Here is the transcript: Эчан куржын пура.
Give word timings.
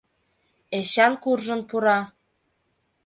Эчан 0.77 1.13
куржын 1.23 1.61
пура. 1.69 1.99